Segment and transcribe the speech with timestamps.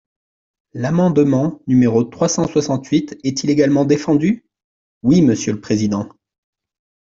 [0.73, 4.47] L’amendement numéro trois cent soixante-huit est-il également défendu?
[5.03, 6.09] Oui, monsieur le président.